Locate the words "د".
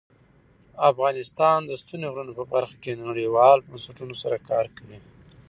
1.65-1.71